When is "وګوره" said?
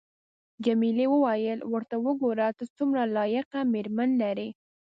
2.05-2.47